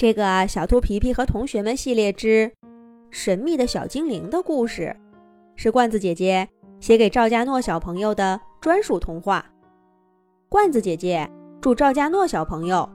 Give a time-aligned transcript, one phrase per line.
[0.00, 2.50] 这个小兔皮皮和同学们系列之
[3.10, 4.96] 《神秘的小精灵》的故事，
[5.56, 6.48] 是罐子姐姐
[6.80, 9.44] 写给赵家诺小朋友的专属童话。
[10.48, 12.88] 罐子姐姐祝赵家诺小朋友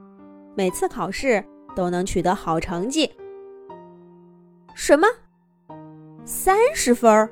[0.56, 1.44] 每次考试
[1.76, 3.08] 都能取得好成绩。
[4.74, 5.06] 什么？
[6.24, 7.30] 三十分？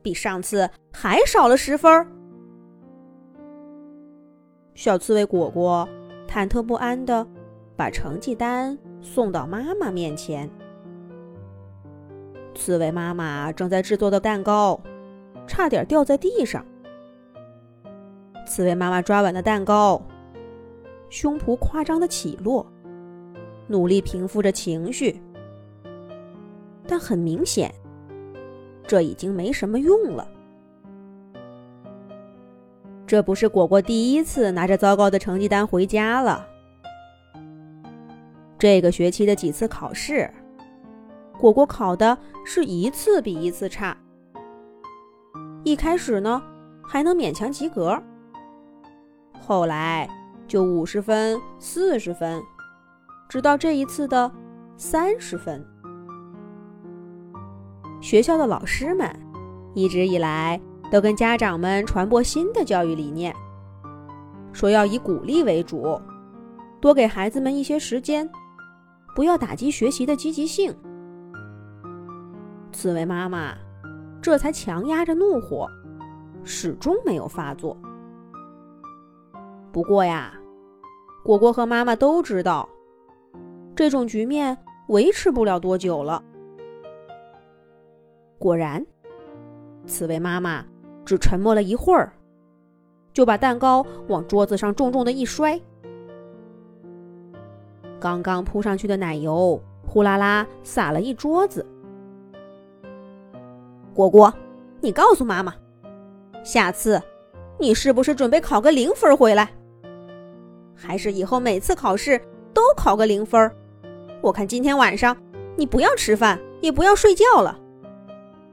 [0.00, 2.06] 比上次还少了十分？
[4.74, 5.86] 小刺猬果果
[6.26, 7.26] 忐忑不安的。
[7.82, 10.48] 把成绩单送到妈妈面前。
[12.54, 14.80] 刺猬妈妈正在制作的蛋糕，
[15.48, 16.64] 差点掉在地上。
[18.46, 20.00] 刺猬妈妈抓稳了蛋糕，
[21.10, 22.64] 胸脯夸张的起落，
[23.66, 25.20] 努力平复着情绪。
[26.86, 27.74] 但很明显，
[28.86, 30.28] 这已经没什么用了。
[33.08, 36.50] 这不是果果第一次拿着糟糕的成绩单回家了。
[38.62, 40.30] 这个学期的几次考试，
[41.36, 43.96] 果果考的是一次比一次差。
[45.64, 46.40] 一开始呢，
[46.80, 48.00] 还能勉强及格，
[49.40, 50.08] 后来
[50.46, 52.40] 就五十分、四十分，
[53.28, 54.30] 直到这一次的
[54.76, 55.60] 三十分。
[58.00, 59.10] 学校的老师们
[59.74, 63.34] 一直以来都跟家长们传播新的教育理念，
[64.52, 66.00] 说要以鼓励为主，
[66.80, 68.30] 多给孩子们一些时间。
[69.14, 70.74] 不要打击学习的积极性。
[72.72, 73.54] 刺猬妈妈
[74.20, 75.68] 这才强压着怒火，
[76.42, 77.76] 始终没有发作。
[79.70, 80.32] 不过呀，
[81.24, 82.68] 果果和妈妈都知道，
[83.74, 84.56] 这种局面
[84.88, 86.22] 维持不了多久了。
[88.38, 88.84] 果然，
[89.86, 90.64] 刺猬妈妈
[91.04, 92.12] 只沉默了一会儿，
[93.12, 95.60] 就把蛋糕往桌子上重重的一摔。
[98.02, 101.64] 刚刚铺上去的奶油呼啦啦洒了一桌子。
[103.94, 104.34] 果果，
[104.80, 105.54] 你告诉妈妈，
[106.42, 107.00] 下次
[107.60, 109.48] 你是不是准备考个零分回来？
[110.74, 112.20] 还是以后每次考试
[112.52, 113.48] 都考个零分？
[114.20, 115.16] 我看今天晚上
[115.54, 117.56] 你不要吃饭，也不要睡觉了，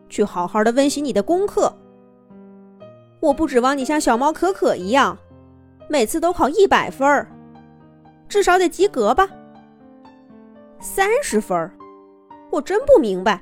[0.10, 1.74] 去好好的温习你的功课。
[3.20, 5.18] 我不指望你像小猫可可一样，
[5.88, 7.26] 每次都考一百分，
[8.28, 9.28] 至少得及格吧。
[10.82, 11.70] 三十分，
[12.50, 13.42] 我真不明白，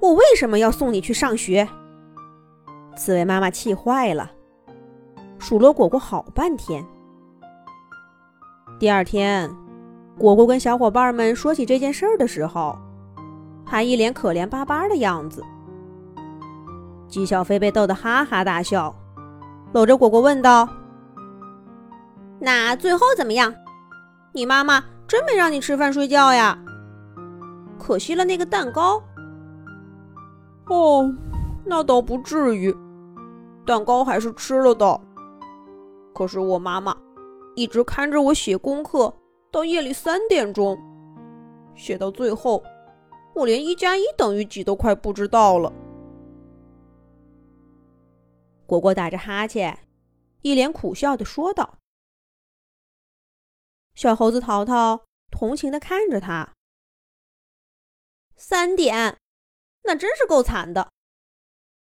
[0.00, 1.66] 我为什么要送你去上学？
[2.96, 4.28] 刺猬妈妈气坏了，
[5.38, 6.84] 数落果果好半天。
[8.80, 9.48] 第二天，
[10.18, 12.76] 果果跟小伙伴们说起这件事儿的时候，
[13.64, 15.44] 还一脸可怜巴巴的样子。
[17.06, 18.92] 纪小飞被逗得哈哈大笑，
[19.72, 20.68] 搂着果果问道
[22.40, 23.54] ：“那最后怎么样？
[24.32, 26.58] 你妈妈？”真没让你吃饭睡觉呀？
[27.78, 29.02] 可惜了那个蛋糕。
[30.68, 31.14] 哦，
[31.64, 32.74] 那倒不至于，
[33.64, 35.00] 蛋糕还是吃了的。
[36.14, 36.96] 可是我妈妈
[37.54, 39.14] 一直看着我写功课
[39.52, 40.76] 到夜里三点钟，
[41.74, 42.62] 写到最后，
[43.34, 45.72] 我连一加一等于几都快不知道了。
[48.66, 49.78] 果果打着哈欠，
[50.42, 51.74] 一脸苦笑的说道。
[53.96, 56.54] 小猴子淘淘同情的看着他。
[58.36, 59.18] 三点，
[59.84, 60.92] 那真是够惨的。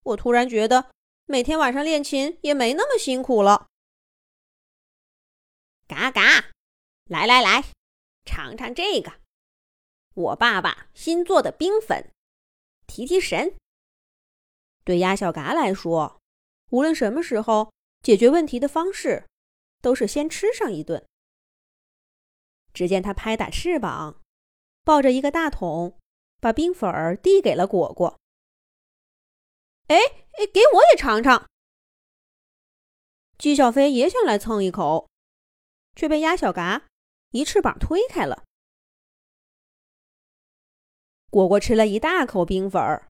[0.04, 0.92] 我突然觉得
[1.26, 3.68] 每天晚上练琴也没那么辛苦了。
[5.88, 6.52] 嘎嘎，
[7.06, 7.64] 来来来，
[8.26, 9.14] 尝尝这个，
[10.14, 12.12] 我爸爸新做的冰粉，
[12.86, 13.56] 提提神。
[14.84, 16.20] 对鸭小嘎来说，
[16.72, 17.72] 无论什么时候
[18.02, 19.26] 解决问题的方式，
[19.82, 21.08] 都是先吃上一顿。
[22.74, 24.22] 只见他拍打翅膀，
[24.84, 26.00] 抱着一个大桶，
[26.40, 28.20] 把冰粉儿递给了果果。
[29.88, 31.50] 哎哎，给我也尝尝。
[33.38, 35.10] 鸡小飞也想来蹭一口，
[35.96, 36.88] 却被鸭小嘎
[37.32, 38.44] 一翅膀推开了。
[41.30, 43.10] 果果吃了一大口冰粉儿，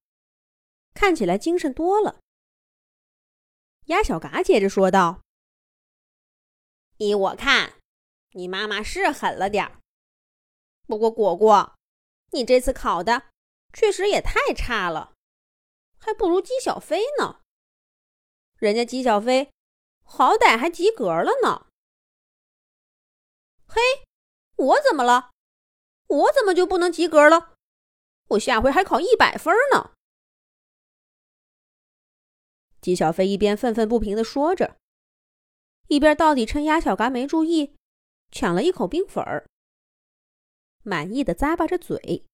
[0.94, 2.20] 看起来精神多了。
[3.86, 5.22] 鸭小嘎接着说道
[6.98, 7.74] ：“依我看。”
[8.34, 9.82] 你妈妈是狠了点儿，
[10.88, 11.76] 不过果果，
[12.32, 13.30] 你这次考的
[13.74, 15.14] 确实也太差了，
[15.98, 17.42] 还不如姬小飞呢。
[18.58, 19.52] 人家姬小飞
[20.04, 21.68] 好歹还及格了呢。
[23.68, 23.82] 嘿，
[24.56, 25.32] 我怎么了？
[26.08, 27.56] 我怎么就不能及格了？
[28.30, 29.92] 我下回还考一百分呢。
[32.80, 34.78] 姬小飞一边愤愤不平地说着，
[35.88, 37.76] 一边到底趁鸭小嘎没注意。
[38.32, 39.46] 抢了一口冰粉儿，
[40.84, 42.26] 满意的咂巴着嘴。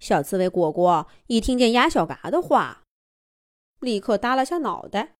[0.00, 2.82] 小刺猬果果一听见鸭小嘎的话，
[3.78, 5.14] 立刻耷拉下脑袋，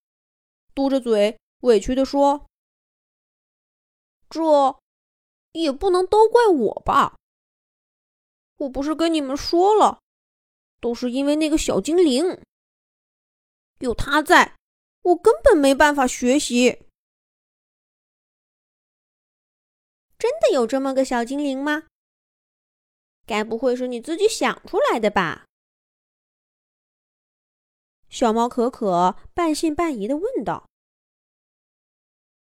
[0.74, 2.46] 嘟着嘴，委屈的说
[4.28, 4.40] ：“这
[5.52, 7.16] 也不能都怪我吧？
[8.56, 10.00] 我不是跟你们说了，
[10.80, 12.42] 都是因为那个小精灵。
[13.78, 14.56] 有他在，
[15.02, 16.82] 我根本没办法学习。”
[20.22, 21.88] 真的有这么个小精灵吗？
[23.26, 25.46] 该不会是你自己想出来的吧？
[28.08, 30.68] 小猫可可半信半疑的问道。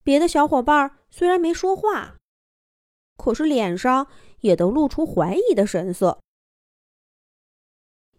[0.01, 2.17] 别的小伙伴虽然没说话，
[3.17, 6.19] 可是脸上也都露出怀疑的神色。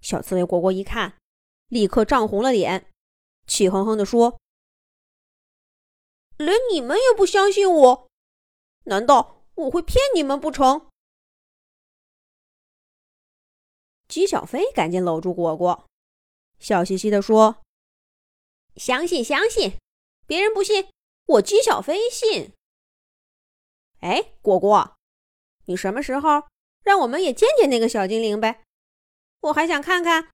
[0.01, 1.19] 小刺猬果果一看，
[1.67, 2.89] 立刻涨红了脸，
[3.49, 4.39] 气哼哼的说
[6.39, 8.09] ：“连你们也不相信我？
[8.85, 10.89] 难道？”我会骗你们不成？
[14.09, 15.87] 姬小飞赶紧搂住果果，
[16.59, 17.63] 笑嘻嘻的说
[18.77, 19.79] ：“相信，相信，
[20.27, 20.91] 别人不信，
[21.27, 22.53] 我姬小飞信。”
[24.01, 24.97] 哎，果果，
[25.67, 26.49] 你什么时候
[26.83, 28.65] 让我们也见见那个小精灵呗？
[29.41, 30.31] 我还想看看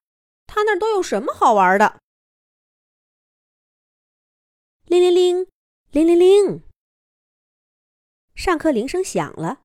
[0.47, 2.01] 他那都有什么好玩的。
[4.87, 5.49] 铃铃铃，
[5.91, 6.63] 铃铃铃。
[8.37, 9.63] 上课铃声响了，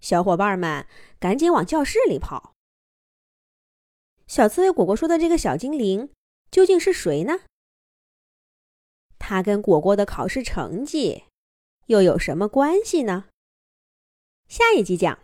[0.00, 0.88] 小伙伴们
[1.20, 2.52] 赶紧往教室里跑。
[4.26, 6.10] 小刺猬果果说的这个小精灵
[6.50, 7.42] 究竟是谁呢？
[9.20, 11.26] 他跟果果的考试成绩
[11.86, 13.28] 又有什么关系呢？
[14.48, 15.16] 下一集讲。